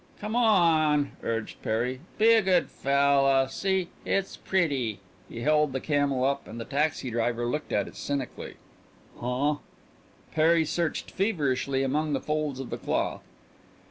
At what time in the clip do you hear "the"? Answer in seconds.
5.73-5.79, 6.59-6.65, 12.13-12.19, 12.71-12.79